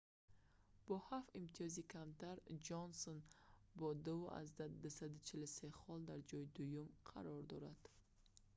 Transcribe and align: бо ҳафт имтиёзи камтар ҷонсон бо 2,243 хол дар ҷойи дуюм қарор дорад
бо 0.85 0.95
ҳафт 1.07 1.29
имтиёзи 1.41 1.83
камтар 1.93 2.37
ҷонсон 2.67 3.17
бо 3.79 3.87
2,243 4.05 5.79
хол 5.79 5.99
дар 6.09 6.19
ҷойи 6.29 6.51
дуюм 6.55 6.87
қарор 7.09 7.41
дорад 7.51 7.79